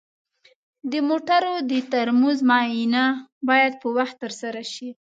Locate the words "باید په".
3.49-3.87